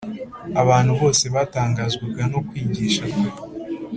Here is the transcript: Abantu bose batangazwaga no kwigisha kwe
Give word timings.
Abantu 0.61 0.91
bose 1.01 1.23
batangazwaga 1.35 2.23
no 2.31 2.39
kwigisha 2.47 3.03
kwe 3.13 3.29